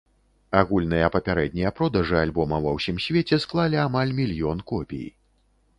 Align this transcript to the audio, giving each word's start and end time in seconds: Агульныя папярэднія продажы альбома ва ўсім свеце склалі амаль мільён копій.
Агульныя 0.61 1.09
папярэднія 1.15 1.73
продажы 1.81 2.17
альбома 2.23 2.57
ва 2.67 2.71
ўсім 2.79 2.97
свеце 3.09 3.41
склалі 3.45 3.77
амаль 3.87 4.17
мільён 4.23 4.67
копій. 4.75 5.07